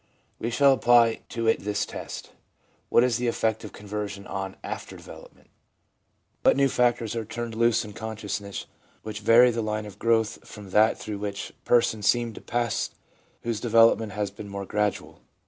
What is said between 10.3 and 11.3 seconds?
from that through